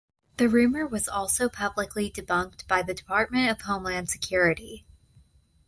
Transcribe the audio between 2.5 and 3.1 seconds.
by the